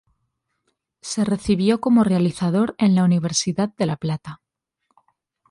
[1.03, 4.41] Se recibió como realizador en la Universidad de La Plata.